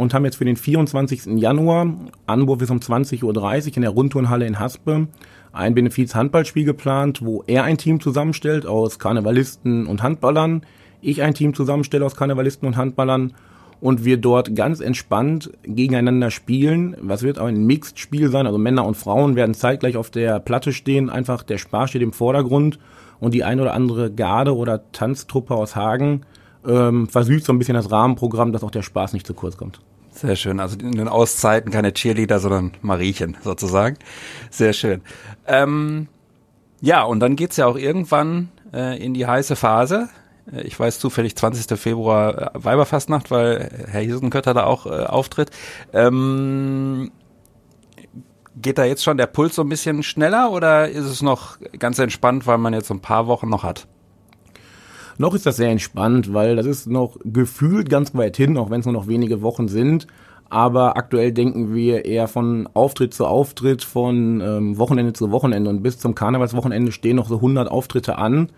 Und 0.00 0.14
haben 0.14 0.24
jetzt 0.24 0.36
für 0.36 0.46
den 0.46 0.56
24. 0.56 1.38
Januar, 1.38 1.86
Anwurf 2.26 2.62
ist 2.62 2.70
um 2.70 2.78
20.30 2.78 3.22
Uhr 3.22 3.76
in 3.76 3.82
der 3.82 3.90
Rundturnhalle 3.90 4.46
in 4.46 4.58
Haspe, 4.58 5.08
ein 5.52 5.74
Benefiz-Handballspiel 5.74 6.64
geplant, 6.64 7.20
wo 7.22 7.44
er 7.46 7.64
ein 7.64 7.76
Team 7.76 8.00
zusammenstellt 8.00 8.64
aus 8.64 8.98
Karnevalisten 8.98 9.86
und 9.86 10.02
Handballern, 10.02 10.62
ich 11.02 11.20
ein 11.22 11.34
Team 11.34 11.52
zusammenstelle 11.52 12.06
aus 12.06 12.16
Karnevalisten 12.16 12.66
und 12.66 12.78
Handballern 12.78 13.34
und 13.82 14.02
wir 14.02 14.16
dort 14.16 14.56
ganz 14.56 14.80
entspannt 14.80 15.50
gegeneinander 15.64 16.30
spielen. 16.30 16.96
Was 17.02 17.22
wird 17.22 17.38
auch 17.38 17.48
ein 17.48 17.66
Mixed-Spiel 17.66 18.30
sein, 18.30 18.46
also 18.46 18.56
Männer 18.56 18.86
und 18.86 18.96
Frauen 18.96 19.36
werden 19.36 19.52
zeitgleich 19.52 19.98
auf 19.98 20.08
der 20.08 20.40
Platte 20.40 20.72
stehen, 20.72 21.10
einfach 21.10 21.42
der 21.42 21.58
Spaß 21.58 21.90
steht 21.90 22.00
im 22.00 22.14
Vordergrund 22.14 22.78
und 23.18 23.34
die 23.34 23.44
ein 23.44 23.60
oder 23.60 23.74
andere 23.74 24.10
Garde 24.10 24.56
oder 24.56 24.90
Tanztruppe 24.92 25.54
aus 25.54 25.76
Hagen 25.76 26.22
ähm, 26.66 27.06
versüßt 27.06 27.44
so 27.44 27.52
ein 27.52 27.58
bisschen 27.58 27.74
das 27.74 27.90
Rahmenprogramm, 27.90 28.52
dass 28.52 28.64
auch 28.64 28.70
der 28.70 28.80
Spaß 28.80 29.12
nicht 29.12 29.26
zu 29.26 29.34
kurz 29.34 29.58
kommt. 29.58 29.80
Sehr 30.12 30.36
schön. 30.36 30.60
Also 30.60 30.76
in 30.78 30.92
den 30.92 31.08
Auszeiten 31.08 31.70
keine 31.70 31.92
Cheerleader, 31.92 32.40
sondern 32.40 32.72
Mariechen 32.82 33.36
sozusagen. 33.42 33.96
Sehr 34.50 34.72
schön. 34.72 35.02
Ähm 35.46 36.08
Ja, 36.80 37.02
und 37.04 37.20
dann 37.20 37.36
geht's 37.36 37.56
ja 37.56 37.66
auch 37.66 37.76
irgendwann 37.76 38.50
äh, 38.72 39.02
in 39.02 39.14
die 39.14 39.26
heiße 39.26 39.56
Phase. 39.56 40.08
Äh, 40.52 40.62
ich 40.62 40.78
weiß 40.78 40.98
zufällig 40.98 41.36
20. 41.36 41.78
Februar 41.78 42.54
äh, 42.54 42.64
Weiberfastnacht, 42.64 43.30
weil 43.30 43.70
Herr 43.88 44.00
Hiesenkötter 44.00 44.54
da 44.54 44.64
auch 44.64 44.86
äh, 44.86 45.04
auftritt. 45.04 45.50
Ähm, 45.92 47.12
geht 48.56 48.78
da 48.78 48.84
jetzt 48.84 49.04
schon 49.04 49.16
der 49.16 49.26
Puls 49.26 49.54
so 49.54 49.62
ein 49.62 49.68
bisschen 49.68 50.02
schneller 50.02 50.50
oder 50.50 50.88
ist 50.88 51.04
es 51.06 51.22
noch 51.22 51.58
ganz 51.78 51.98
entspannt, 51.98 52.46
weil 52.46 52.58
man 52.58 52.74
jetzt 52.74 52.90
ein 52.90 53.00
paar 53.00 53.26
Wochen 53.26 53.48
noch 53.48 53.62
hat? 53.62 53.86
Noch 55.20 55.34
ist 55.34 55.44
das 55.44 55.56
sehr 55.56 55.68
entspannt, 55.68 56.32
weil 56.32 56.56
das 56.56 56.64
ist 56.64 56.86
noch 56.86 57.18
gefühlt 57.22 57.90
ganz 57.90 58.14
weit 58.14 58.38
hin, 58.38 58.56
auch 58.56 58.70
wenn 58.70 58.80
es 58.80 58.86
nur 58.86 58.94
noch 58.94 59.06
wenige 59.06 59.42
Wochen 59.42 59.68
sind. 59.68 60.06
Aber 60.48 60.96
aktuell 60.96 61.30
denken 61.30 61.74
wir 61.74 62.06
eher 62.06 62.26
von 62.26 62.66
Auftritt 62.72 63.12
zu 63.12 63.26
Auftritt, 63.26 63.84
von 63.84 64.40
ähm, 64.40 64.78
Wochenende 64.78 65.12
zu 65.12 65.30
Wochenende. 65.30 65.68
Und 65.68 65.82
bis 65.82 65.98
zum 65.98 66.14
Karnevalswochenende 66.14 66.90
stehen 66.90 67.16
noch 67.16 67.28
so 67.28 67.34
100 67.34 67.70
Auftritte 67.70 68.16
an. 68.16 68.48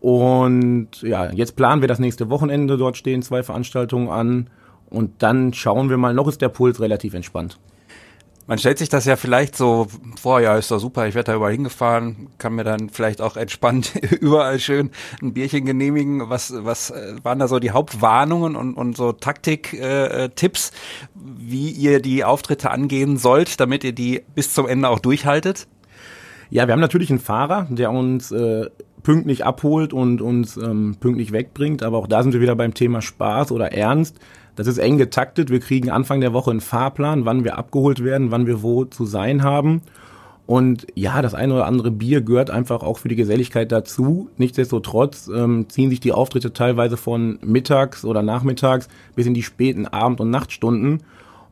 Und 0.00 0.88
ja, 1.02 1.30
jetzt 1.30 1.54
planen 1.54 1.82
wir 1.82 1.88
das 1.88 2.00
nächste 2.00 2.30
Wochenende. 2.30 2.78
Dort 2.78 2.96
stehen 2.96 3.22
zwei 3.22 3.44
Veranstaltungen 3.44 4.08
an. 4.08 4.50
Und 4.90 5.22
dann 5.22 5.52
schauen 5.52 5.88
wir 5.88 5.98
mal, 5.98 6.14
noch 6.14 6.26
ist 6.26 6.42
der 6.42 6.48
Puls 6.48 6.80
relativ 6.80 7.14
entspannt. 7.14 7.60
Man 8.46 8.58
stellt 8.58 8.78
sich 8.78 8.88
das 8.88 9.04
ja 9.04 9.16
vielleicht 9.16 9.56
so 9.56 9.86
vor, 10.20 10.40
ja, 10.40 10.56
ist 10.56 10.70
doch 10.70 10.80
super, 10.80 11.06
ich 11.06 11.14
werde 11.14 11.30
da 11.30 11.36
überall 11.36 11.52
hingefahren, 11.52 12.28
kann 12.38 12.54
mir 12.54 12.64
dann 12.64 12.90
vielleicht 12.90 13.20
auch 13.20 13.36
entspannt 13.36 13.94
überall 14.20 14.58
schön 14.58 14.90
ein 15.22 15.32
Bierchen 15.32 15.64
genehmigen. 15.64 16.28
Was, 16.28 16.52
was 16.56 16.90
äh, 16.90 17.14
waren 17.22 17.38
da 17.38 17.46
so 17.46 17.60
die 17.60 17.70
Hauptwarnungen 17.70 18.56
und, 18.56 18.74
und 18.74 18.96
so 18.96 19.12
Taktik-Tipps, 19.12 20.70
äh, 20.70 20.72
wie 21.14 21.70
ihr 21.70 22.02
die 22.02 22.24
Auftritte 22.24 22.70
angehen 22.70 23.16
sollt, 23.16 23.60
damit 23.60 23.84
ihr 23.84 23.92
die 23.92 24.22
bis 24.34 24.52
zum 24.52 24.66
Ende 24.66 24.88
auch 24.88 24.98
durchhaltet? 24.98 25.68
Ja, 26.50 26.66
wir 26.66 26.72
haben 26.72 26.80
natürlich 26.80 27.10
einen 27.10 27.20
Fahrer, 27.20 27.66
der 27.70 27.90
uns 27.92 28.32
äh, 28.32 28.66
pünktlich 29.02 29.44
abholt 29.44 29.92
und 29.92 30.20
uns 30.20 30.56
ähm, 30.56 30.96
pünktlich 30.98 31.32
wegbringt. 31.32 31.82
Aber 31.82 31.98
auch 31.98 32.06
da 32.06 32.22
sind 32.22 32.32
wir 32.32 32.40
wieder 32.40 32.56
beim 32.56 32.74
Thema 32.74 33.02
Spaß 33.02 33.52
oder 33.52 33.72
Ernst. 33.72 34.18
Das 34.56 34.66
ist 34.66 34.78
eng 34.78 34.98
getaktet. 34.98 35.50
Wir 35.50 35.60
kriegen 35.60 35.90
Anfang 35.90 36.20
der 36.20 36.32
Woche 36.32 36.50
einen 36.50 36.60
Fahrplan, 36.60 37.24
wann 37.24 37.44
wir 37.44 37.56
abgeholt 37.56 38.04
werden, 38.04 38.30
wann 38.30 38.46
wir 38.46 38.62
wo 38.62 38.84
zu 38.84 39.06
sein 39.06 39.42
haben. 39.42 39.82
Und 40.46 40.86
ja, 40.94 41.22
das 41.22 41.34
eine 41.34 41.54
oder 41.54 41.66
andere 41.66 41.90
Bier 41.90 42.20
gehört 42.20 42.50
einfach 42.50 42.82
auch 42.82 42.98
für 42.98 43.08
die 43.08 43.16
Geselligkeit 43.16 43.72
dazu. 43.72 44.28
Nichtsdestotrotz 44.36 45.30
ähm, 45.32 45.66
ziehen 45.68 45.88
sich 45.88 46.00
die 46.00 46.12
Auftritte 46.12 46.52
teilweise 46.52 46.96
von 46.96 47.38
mittags 47.42 48.04
oder 48.04 48.22
nachmittags 48.22 48.88
bis 49.14 49.26
in 49.26 49.34
die 49.34 49.42
späten 49.42 49.86
Abend- 49.86 50.20
und 50.20 50.30
Nachtstunden. 50.30 51.04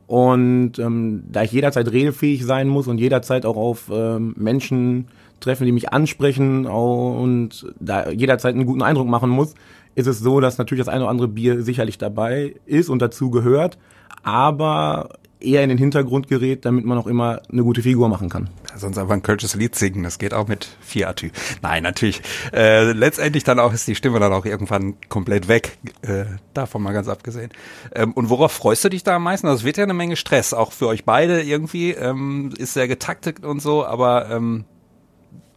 Und 0.07 0.77
ähm, 0.77 1.23
da 1.31 1.43
ich 1.43 1.53
jederzeit 1.53 1.89
redefähig 1.89 2.45
sein 2.45 2.67
muss 2.67 2.87
und 2.87 2.97
jederzeit 2.97 3.45
auch 3.45 3.55
auf 3.55 3.89
ähm, 3.91 4.35
Menschen 4.37 5.07
treffen, 5.39 5.65
die 5.65 5.71
mich 5.71 5.93
ansprechen 5.93 6.65
und 6.67 7.73
da 7.79 8.09
jederzeit 8.09 8.53
einen 8.53 8.65
guten 8.65 8.81
Eindruck 8.81 9.07
machen 9.07 9.29
muss, 9.29 9.55
ist 9.95 10.07
es 10.07 10.19
so, 10.19 10.39
dass 10.39 10.57
natürlich 10.57 10.85
das 10.85 10.93
eine 10.93 11.03
oder 11.03 11.11
andere 11.11 11.27
Bier 11.27 11.61
sicherlich 11.61 11.97
dabei 11.97 12.55
ist 12.65 12.89
und 12.89 13.01
dazu 13.01 13.29
gehört, 13.29 13.77
aber 14.23 15.09
eher 15.41 15.63
in 15.63 15.69
den 15.69 15.77
Hintergrund 15.77 16.27
gerät, 16.27 16.65
damit 16.65 16.85
man 16.85 16.97
auch 16.97 17.07
immer 17.07 17.41
eine 17.51 17.63
gute 17.63 17.81
Figur 17.81 18.09
machen 18.09 18.29
kann. 18.29 18.49
Sonst 18.75 18.97
einfach 18.97 19.13
ein 19.13 19.23
kölsches 19.23 19.55
Lied 19.55 19.75
singen, 19.75 20.03
das 20.03 20.19
geht 20.19 20.33
auch 20.33 20.47
mit 20.47 20.67
vier 20.81 21.09
Atü. 21.09 21.29
Nein, 21.61 21.83
natürlich. 21.83 22.21
Äh, 22.53 22.91
letztendlich 22.91 23.43
dann 23.43 23.59
auch 23.59 23.73
ist 23.73 23.87
die 23.87 23.95
Stimme 23.95 24.19
dann 24.19 24.31
auch 24.33 24.45
irgendwann 24.45 24.95
komplett 25.09 25.47
weg, 25.47 25.77
äh, 26.03 26.25
davon 26.53 26.83
mal 26.83 26.93
ganz 26.93 27.07
abgesehen. 27.07 27.51
Ähm, 27.93 28.13
und 28.13 28.29
worauf 28.29 28.51
freust 28.51 28.83
du 28.85 28.89
dich 28.89 29.03
da 29.03 29.15
am 29.15 29.23
meisten? 29.23 29.47
Das 29.47 29.57
also 29.57 29.65
wird 29.65 29.77
ja 29.77 29.83
eine 29.83 29.93
Menge 29.93 30.15
Stress, 30.15 30.53
auch 30.53 30.71
für 30.71 30.87
euch 30.87 31.05
beide 31.05 31.41
irgendwie, 31.41 31.91
ähm, 31.91 32.53
ist 32.57 32.73
sehr 32.73 32.87
getaktet 32.87 33.43
und 33.43 33.61
so, 33.61 33.85
aber 33.85 34.29
ähm, 34.29 34.65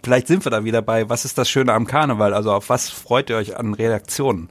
vielleicht 0.04 0.28
sind 0.28 0.44
wir 0.44 0.50
da 0.50 0.64
wieder 0.64 0.82
bei, 0.82 1.08
was 1.08 1.24
ist 1.24 1.38
das 1.38 1.48
Schöne 1.48 1.72
am 1.72 1.86
Karneval? 1.86 2.34
Also 2.34 2.52
auf 2.52 2.68
was 2.68 2.90
freut 2.90 3.30
ihr 3.30 3.36
euch 3.36 3.56
an 3.56 3.74
Reaktionen? 3.74 4.48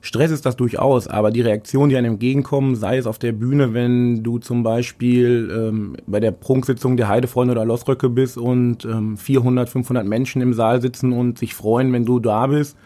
Stress 0.00 0.30
ist 0.30 0.46
das 0.46 0.56
durchaus, 0.56 1.08
aber 1.08 1.32
die 1.32 1.40
Reaktionen, 1.40 1.90
die 1.90 1.96
einem 1.96 2.12
entgegenkommen, 2.12 2.76
sei 2.76 2.98
es 2.98 3.06
auf 3.06 3.18
der 3.18 3.32
Bühne, 3.32 3.74
wenn 3.74 4.22
du 4.22 4.38
zum 4.38 4.62
Beispiel 4.62 5.50
ähm, 5.52 5.96
bei 6.06 6.20
der 6.20 6.30
Prunksitzung 6.30 6.96
der 6.96 7.08
Heidefreunde 7.08 7.52
oder 7.52 7.64
Losröcke 7.64 8.08
bist 8.08 8.38
und 8.38 8.84
ähm, 8.84 9.16
400, 9.16 9.68
500 9.68 10.06
Menschen 10.06 10.40
im 10.40 10.54
Saal 10.54 10.80
sitzen 10.80 11.12
und 11.12 11.38
sich 11.38 11.54
freuen, 11.54 11.92
wenn 11.92 12.04
du 12.04 12.20
da 12.20 12.46
bist 12.46 12.76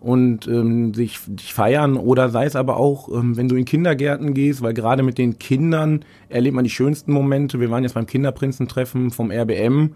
und 0.00 0.48
ähm, 0.48 0.92
sich 0.92 1.20
dich 1.26 1.54
feiern 1.54 1.96
oder 1.96 2.30
sei 2.30 2.46
es 2.46 2.56
aber 2.56 2.78
auch, 2.78 3.08
ähm, 3.08 3.36
wenn 3.36 3.48
du 3.48 3.54
in 3.54 3.64
Kindergärten 3.64 4.34
gehst, 4.34 4.60
weil 4.60 4.74
gerade 4.74 5.04
mit 5.04 5.18
den 5.18 5.38
Kindern 5.38 6.04
erlebt 6.28 6.56
man 6.56 6.64
die 6.64 6.70
schönsten 6.70 7.12
Momente. 7.12 7.60
Wir 7.60 7.70
waren 7.70 7.84
jetzt 7.84 7.94
beim 7.94 8.06
Kinderprinzentreffen 8.06 9.12
vom 9.12 9.30
RBM 9.30 9.94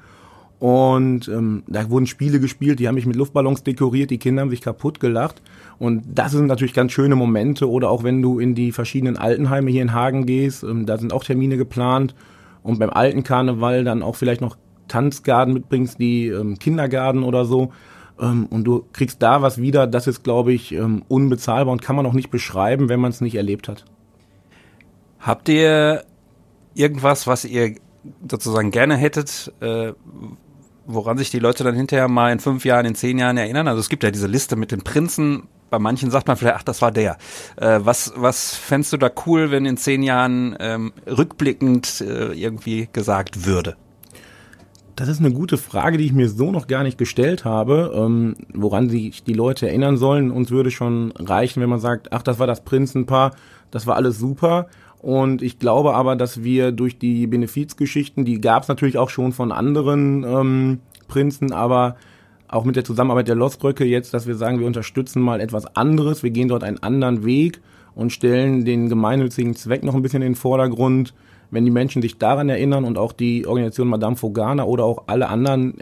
und 0.60 1.26
ähm, 1.28 1.62
da 1.68 1.88
wurden 1.88 2.06
Spiele 2.06 2.38
gespielt, 2.38 2.80
die 2.80 2.86
haben 2.86 2.94
mich 2.94 3.06
mit 3.06 3.16
Luftballons 3.16 3.62
dekoriert, 3.62 4.10
die 4.10 4.18
Kinder 4.18 4.42
haben 4.42 4.50
sich 4.50 4.60
kaputt 4.60 5.00
gelacht. 5.00 5.40
Und 5.78 6.02
das 6.06 6.32
sind 6.32 6.46
natürlich 6.46 6.74
ganz 6.74 6.92
schöne 6.92 7.16
Momente. 7.16 7.68
Oder 7.68 7.88
auch 7.88 8.04
wenn 8.04 8.20
du 8.20 8.38
in 8.38 8.54
die 8.54 8.70
verschiedenen 8.70 9.16
Altenheime 9.16 9.70
hier 9.70 9.80
in 9.80 9.94
Hagen 9.94 10.26
gehst, 10.26 10.62
ähm, 10.62 10.84
da 10.84 10.98
sind 10.98 11.14
auch 11.14 11.24
Termine 11.24 11.56
geplant. 11.56 12.14
Und 12.62 12.78
beim 12.78 12.90
alten 12.90 13.22
Karneval 13.22 13.84
dann 13.84 14.02
auch 14.02 14.16
vielleicht 14.16 14.42
noch 14.42 14.58
Tanzgarden 14.86 15.54
mitbringst, 15.54 15.98
die 15.98 16.26
ähm, 16.26 16.58
Kindergarten 16.58 17.22
oder 17.22 17.46
so. 17.46 17.72
Ähm, 18.20 18.44
und 18.50 18.64
du 18.64 18.84
kriegst 18.92 19.22
da 19.22 19.40
was 19.40 19.62
wieder, 19.62 19.86
das 19.86 20.06
ist, 20.08 20.24
glaube 20.24 20.52
ich, 20.52 20.72
ähm, 20.72 21.04
unbezahlbar 21.08 21.72
und 21.72 21.80
kann 21.80 21.96
man 21.96 22.04
auch 22.04 22.12
nicht 22.12 22.30
beschreiben, 22.30 22.90
wenn 22.90 23.00
man 23.00 23.12
es 23.12 23.22
nicht 23.22 23.36
erlebt 23.36 23.66
hat. 23.66 23.86
Habt 25.20 25.48
ihr 25.48 26.04
irgendwas, 26.74 27.26
was 27.26 27.46
ihr 27.46 27.76
sozusagen 28.28 28.70
gerne 28.70 28.96
hättet, 28.96 29.54
äh, 29.60 29.94
woran 30.94 31.18
sich 31.18 31.30
die 31.30 31.38
Leute 31.38 31.64
dann 31.64 31.74
hinterher 31.74 32.08
mal 32.08 32.32
in 32.32 32.40
fünf 32.40 32.64
Jahren, 32.64 32.86
in 32.86 32.94
zehn 32.94 33.18
Jahren 33.18 33.36
erinnern. 33.36 33.68
Also 33.68 33.80
es 33.80 33.88
gibt 33.88 34.02
ja 34.02 34.10
diese 34.10 34.26
Liste 34.26 34.56
mit 34.56 34.72
den 34.72 34.82
Prinzen. 34.82 35.44
Bei 35.70 35.78
manchen 35.78 36.10
sagt 36.10 36.26
man 36.26 36.36
vielleicht, 36.36 36.56
ach, 36.56 36.62
das 36.62 36.82
war 36.82 36.90
der. 36.90 37.16
Äh, 37.56 37.80
was, 37.82 38.12
was 38.16 38.54
fändest 38.54 38.92
du 38.92 38.96
da 38.96 39.10
cool, 39.26 39.50
wenn 39.50 39.66
in 39.66 39.76
zehn 39.76 40.02
Jahren 40.02 40.56
ähm, 40.58 40.92
rückblickend 41.06 42.00
äh, 42.00 42.32
irgendwie 42.32 42.88
gesagt 42.92 43.46
würde? 43.46 43.76
Das 44.96 45.08
ist 45.08 45.20
eine 45.20 45.32
gute 45.32 45.56
Frage, 45.56 45.96
die 45.96 46.04
ich 46.04 46.12
mir 46.12 46.28
so 46.28 46.50
noch 46.50 46.66
gar 46.66 46.82
nicht 46.82 46.98
gestellt 46.98 47.46
habe, 47.46 47.92
ähm, 47.96 48.36
woran 48.52 48.90
sich 48.90 49.24
die 49.24 49.32
Leute 49.32 49.66
erinnern 49.66 49.96
sollen. 49.96 50.30
Uns 50.30 50.50
würde 50.50 50.70
schon 50.70 51.12
reichen, 51.12 51.62
wenn 51.62 51.70
man 51.70 51.80
sagt, 51.80 52.12
ach, 52.12 52.22
das 52.22 52.38
war 52.38 52.46
das 52.46 52.64
Prinzenpaar, 52.64 53.34
das 53.70 53.86
war 53.86 53.96
alles 53.96 54.18
super. 54.18 54.66
Und 55.02 55.40
ich 55.40 55.58
glaube 55.58 55.94
aber, 55.94 56.14
dass 56.14 56.42
wir 56.42 56.72
durch 56.72 56.98
die 56.98 57.26
Benefizgeschichten, 57.26 58.24
die 58.24 58.40
gab 58.40 58.64
es 58.64 58.68
natürlich 58.68 58.98
auch 58.98 59.08
schon 59.08 59.32
von 59.32 59.50
anderen 59.50 60.24
ähm, 60.24 60.80
Prinzen, 61.08 61.52
aber 61.52 61.96
auch 62.48 62.64
mit 62.64 62.76
der 62.76 62.84
Zusammenarbeit 62.84 63.28
der 63.28 63.36
Losbröcke 63.36 63.84
jetzt, 63.84 64.12
dass 64.12 64.26
wir 64.26 64.34
sagen, 64.34 64.58
wir 64.58 64.66
unterstützen 64.66 65.22
mal 65.22 65.40
etwas 65.40 65.76
anderes, 65.76 66.22
wir 66.22 66.30
gehen 66.30 66.48
dort 66.48 66.64
einen 66.64 66.82
anderen 66.82 67.24
Weg 67.24 67.60
und 67.94 68.12
stellen 68.12 68.64
den 68.64 68.88
gemeinnützigen 68.88 69.54
Zweck 69.54 69.84
noch 69.84 69.94
ein 69.94 70.02
bisschen 70.02 70.22
in 70.22 70.32
den 70.32 70.36
Vordergrund. 70.36 71.14
Wenn 71.50 71.64
die 71.64 71.70
Menschen 71.70 72.02
sich 72.02 72.18
daran 72.18 72.48
erinnern 72.48 72.84
und 72.84 72.96
auch 72.96 73.12
die 73.12 73.46
Organisation 73.46 73.88
Madame 73.88 74.16
Fogana 74.16 74.64
oder 74.64 74.84
auch 74.84 75.04
alle 75.06 75.28
anderen 75.28 75.78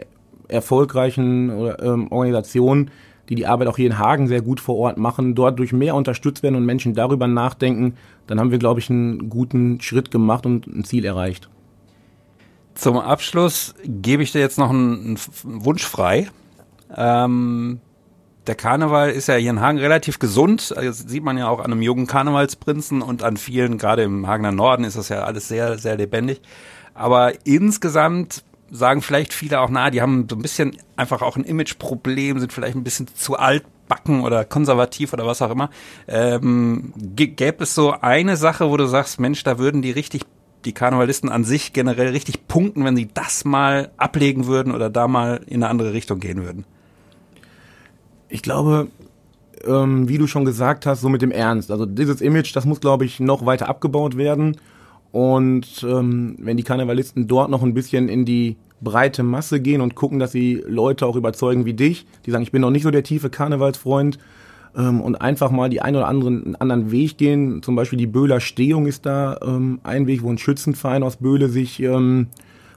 erfolgreichen 0.47 1.51
ähm, 1.79 2.11
Organisationen, 2.11 2.89
die 3.29 3.35
die 3.35 3.47
Arbeit 3.47 3.67
auch 3.67 3.77
hier 3.77 3.85
in 3.85 3.99
Hagen 3.99 4.27
sehr 4.27 4.41
gut 4.41 4.59
vor 4.59 4.75
Ort 4.77 4.97
machen, 4.97 5.35
dort 5.35 5.59
durch 5.59 5.71
mehr 5.71 5.95
unterstützt 5.95 6.41
werden 6.41 6.55
und 6.55 6.65
Menschen 6.65 6.95
darüber 6.95 7.27
nachdenken, 7.27 7.95
dann 8.27 8.39
haben 8.39 8.51
wir, 8.51 8.57
glaube 8.57 8.79
ich, 8.79 8.89
einen 8.89 9.29
guten 9.29 9.79
Schritt 9.81 10.11
gemacht 10.11 10.45
und 10.45 10.67
ein 10.67 10.83
Ziel 10.83 11.05
erreicht. 11.05 11.49
Zum 12.73 12.97
Abschluss 12.97 13.75
gebe 13.83 14.23
ich 14.23 14.31
dir 14.31 14.39
jetzt 14.39 14.57
noch 14.57 14.69
einen, 14.69 15.17
Wunsch 15.43 15.85
frei. 15.85 16.29
Ähm, 16.95 17.81
der 18.47 18.55
Karneval 18.55 19.11
ist 19.11 19.27
ja 19.27 19.35
hier 19.35 19.51
in 19.51 19.61
Hagen 19.61 19.77
relativ 19.77 20.17
gesund. 20.17 20.73
Das 20.75 20.99
sieht 20.99 21.23
man 21.23 21.37
ja 21.37 21.49
auch 21.49 21.59
an 21.59 21.71
einem 21.71 21.81
jungen 21.81 22.07
Karnevalsprinzen 22.07 23.01
und 23.01 23.21
an 23.21 23.37
vielen, 23.37 23.77
gerade 23.77 24.03
im 24.03 24.27
Hagener 24.27 24.51
Norden 24.51 24.85
ist 24.85 24.97
das 24.97 25.09
ja 25.09 25.23
alles 25.23 25.47
sehr, 25.47 25.77
sehr 25.77 25.97
lebendig. 25.97 26.41
Aber 26.95 27.33
insgesamt 27.45 28.43
sagen 28.71 29.01
vielleicht 29.01 29.33
viele 29.33 29.59
auch, 29.59 29.69
na, 29.69 29.89
die 29.89 30.01
haben 30.01 30.27
so 30.29 30.35
ein 30.35 30.41
bisschen 30.41 30.77
einfach 30.95 31.21
auch 31.21 31.37
ein 31.37 31.43
Imageproblem, 31.43 32.39
sind 32.39 32.53
vielleicht 32.53 32.75
ein 32.75 32.83
bisschen 32.83 33.07
zu 33.13 33.37
altbacken 33.37 34.21
oder 34.21 34.45
konservativ 34.45 35.13
oder 35.13 35.25
was 35.25 35.41
auch 35.41 35.51
immer. 35.51 35.69
Ähm, 36.07 36.93
gäbe 36.95 37.63
es 37.63 37.75
so 37.75 37.91
eine 37.91 38.37
Sache, 38.37 38.69
wo 38.69 38.77
du 38.77 38.85
sagst, 38.85 39.19
Mensch, 39.19 39.43
da 39.43 39.59
würden 39.59 39.81
die 39.81 39.91
richtig, 39.91 40.23
die 40.65 40.73
Karnevalisten 40.73 41.29
an 41.29 41.43
sich 41.43 41.73
generell 41.73 42.09
richtig 42.09 42.47
punkten, 42.47 42.85
wenn 42.85 42.95
sie 42.95 43.09
das 43.13 43.45
mal 43.45 43.91
ablegen 43.97 44.47
würden 44.47 44.73
oder 44.73 44.89
da 44.89 45.07
mal 45.07 45.41
in 45.45 45.63
eine 45.63 45.69
andere 45.69 45.93
Richtung 45.93 46.19
gehen 46.19 46.43
würden? 46.43 46.65
Ich 48.27 48.43
glaube, 48.43 48.89
ähm, 49.65 50.07
wie 50.07 50.17
du 50.17 50.27
schon 50.27 50.45
gesagt 50.45 50.85
hast, 50.85 51.01
so 51.01 51.09
mit 51.09 51.21
dem 51.21 51.31
Ernst. 51.31 51.71
Also 51.71 51.85
dieses 51.85 52.21
Image, 52.21 52.55
das 52.55 52.65
muss, 52.65 52.79
glaube 52.79 53.05
ich, 53.05 53.19
noch 53.19 53.45
weiter 53.45 53.67
abgebaut 53.67 54.17
werden. 54.17 54.57
Und 55.11 55.85
ähm, 55.87 56.35
wenn 56.39 56.57
die 56.57 56.63
Karnevalisten 56.63 57.27
dort 57.27 57.49
noch 57.49 57.63
ein 57.63 57.73
bisschen 57.73 58.09
in 58.09 58.25
die 58.25 58.57
breite 58.81 59.23
Masse 59.23 59.59
gehen 59.59 59.81
und 59.81 59.95
gucken, 59.95 60.19
dass 60.19 60.31
sie 60.31 60.63
Leute 60.67 61.05
auch 61.05 61.15
überzeugen 61.15 61.65
wie 61.65 61.73
dich, 61.73 62.05
die 62.25 62.31
sagen, 62.31 62.43
ich 62.43 62.51
bin 62.51 62.61
noch 62.61 62.69
nicht 62.69 62.83
so 62.83 62.91
der 62.91 63.03
tiefe 63.03 63.29
Karnevalsfreund, 63.29 64.19
ähm, 64.75 65.01
und 65.01 65.15
einfach 65.15 65.51
mal 65.51 65.69
die 65.69 65.81
ein 65.81 65.95
oder 65.95 66.07
anderen 66.07 66.45
einen 66.45 66.55
anderen 66.55 66.91
Weg 66.91 67.17
gehen. 67.17 67.63
Zum 67.63 67.75
Beispiel 67.75 67.97
die 67.97 68.07
Böhler 68.07 68.39
Stehung 68.39 68.85
ist 68.85 69.05
da 69.05 69.37
ähm, 69.43 69.79
ein 69.83 70.07
Weg, 70.07 70.23
wo 70.23 70.29
ein 70.29 70.37
Schützenverein 70.37 71.03
aus 71.03 71.17
Böhle 71.17 71.49
sich 71.49 71.81
ähm, 71.81 72.27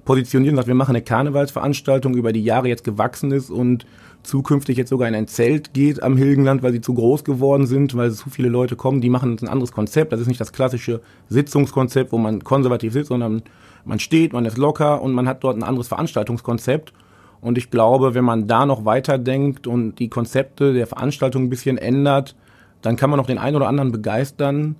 positioniert 0.05 0.53
und 0.53 0.57
sagt, 0.57 0.69
wir 0.69 0.75
machen 0.75 0.95
eine 0.95 1.05
Karnevalsveranstaltung, 1.05 2.15
über 2.15 2.33
die 2.33 2.43
Jahre 2.43 2.69
jetzt 2.69 2.85
gewachsen 2.85 3.31
ist 3.33 3.51
und 3.51 3.87
zukünftig 4.23 4.77
jetzt 4.77 4.91
sogar 4.91 5.09
in 5.09 5.15
ein 5.15 5.29
Zelt 5.29 5.75
geht 5.75 6.03
am 6.03 6.17
Hilgenland, 6.17 6.63
weil 6.63 6.73
sie 6.73 6.81
zu 6.81 6.95
groß 6.95 7.25
geworden 7.25 7.67
sind, 7.67 7.95
weil 7.97 8.11
zu 8.13 8.31
viele 8.31 8.49
Leute 8.49 8.77
kommen, 8.77 9.01
die 9.01 9.11
machen 9.11 9.37
ein 9.41 9.49
anderes 9.49 9.73
Konzept. 9.73 10.13
Das 10.13 10.21
ist 10.21 10.29
nicht 10.29 10.41
das 10.41 10.53
klassische 10.53 11.01
Sitzungskonzept, 11.29 12.13
wo 12.13 12.19
man 12.19 12.43
konservativ 12.45 12.93
sitzt, 12.93 13.09
sondern 13.09 13.43
man 13.85 13.99
steht, 13.99 14.33
man 14.33 14.45
ist 14.45 14.59
locker 14.59 15.03
und 15.03 15.13
man 15.13 15.29
hat 15.29 15.43
dort 15.43 15.57
ein 15.57 15.63
anderes 15.63 15.89
Veranstaltungskonzept. 15.89 16.93
Und 17.41 17.59
ich 17.59 17.71
glaube, 17.71 18.15
wenn 18.15 18.25
man 18.25 18.47
da 18.47 18.67
noch 18.67 18.85
weiterdenkt 18.85 19.67
und 19.67 19.99
die 19.99 20.09
Konzepte 20.09 20.73
der 20.73 20.87
Veranstaltung 20.87 21.45
ein 21.45 21.51
bisschen 21.51 21.77
ändert, 21.77 22.37
dann 22.83 22.97
kann 22.97 23.11
man 23.11 23.19
noch 23.19 23.27
den 23.27 23.39
einen 23.39 23.57
oder 23.57 23.69
anderen 23.69 23.91
begeistern, 23.91 24.77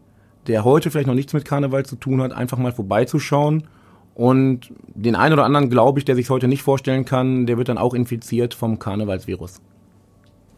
der 0.47 0.65
heute 0.65 0.91
vielleicht 0.91 1.09
noch 1.09 1.15
nichts 1.15 1.33
mit 1.33 1.45
Karneval 1.45 1.85
zu 1.85 1.97
tun 1.97 2.23
hat, 2.23 2.33
einfach 2.33 2.59
mal 2.59 2.73
vorbeizuschauen. 2.73 3.65
Und 4.15 4.73
den 4.95 5.15
einen 5.17 5.33
oder 5.33 5.45
anderen, 5.45 5.71
glaube 5.71 5.99
ich, 5.99 6.05
der 6.05 6.17
sich 6.17 6.29
heute 6.29 6.49
nicht 6.49 6.63
vorstellen 6.63 7.05
kann, 7.05 7.47
der 7.47 7.57
wird 7.57 7.69
dann 7.69 7.79
auch 7.79 7.95
infiziert 7.95 8.55
vom 8.55 8.79
Karnevalsvirus. 8.79 9.61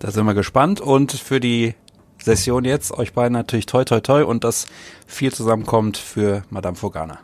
Da 0.01 0.11
sind 0.11 0.27
wir 0.27 0.35
gespannt 0.35 0.81
und 0.81 1.13
für 1.13 1.41
die 1.41 1.75
Session 2.19 2.65
jetzt 2.65 2.93
euch 2.93 3.13
beiden 3.13 3.33
natürlich 3.33 3.67
toi 3.67 3.85
toi 3.85 4.01
toi 4.01 4.25
und 4.25 4.45
dass 4.45 4.67
viel 5.07 5.33
zusammenkommt 5.33 5.97
für 5.97 6.43
Madame 6.51 6.77
Fogana. 6.77 7.19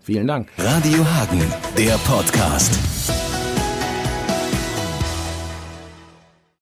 Vielen 0.00 0.26
Dank. 0.26 0.48
Radio 0.58 1.04
Hagen, 1.04 1.42
der 1.76 1.96
Podcast. 1.98 3.31